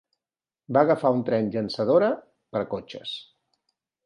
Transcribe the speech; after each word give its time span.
Va 0.77 0.81
agafar 0.85 1.11
un 1.17 1.21
tren 1.27 1.51
llançadora 1.57 2.09
per 2.57 2.63
a 2.65 2.67
cotxes. 2.73 3.15